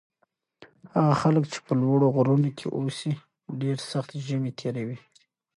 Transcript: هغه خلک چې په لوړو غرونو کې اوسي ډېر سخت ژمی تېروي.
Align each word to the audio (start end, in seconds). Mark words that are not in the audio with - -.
هغه 0.97 1.13
خلک 1.21 1.43
چې 1.51 1.59
په 1.65 1.73
لوړو 1.81 2.07
غرونو 2.15 2.49
کې 2.57 2.67
اوسي 2.77 3.11
ډېر 3.61 3.77
سخت 3.91 4.11
ژمی 4.25 4.51
تېروي. 4.59 4.99